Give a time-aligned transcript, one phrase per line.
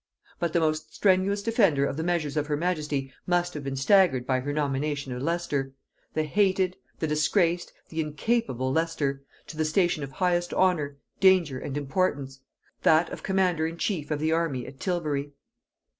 [0.39, 4.25] But the most strenuous defender of the measures of her majesty must have been staggered
[4.25, 5.75] by her nomination of Leicester,
[6.15, 11.77] the hated, the disgraced, the incapable Leicester, to the station of highest honor, danger, and
[11.77, 12.39] importance;
[12.81, 15.33] that of commander in chief of the army at Tilbury.